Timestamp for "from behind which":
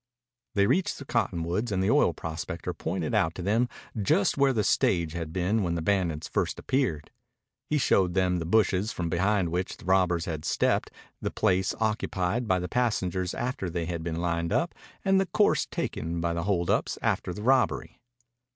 8.91-9.77